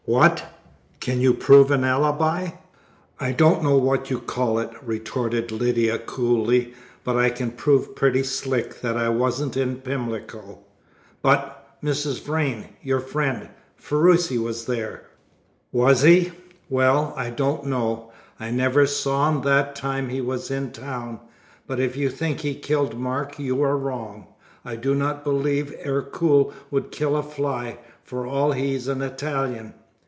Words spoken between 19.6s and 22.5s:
time he was in town. But if you think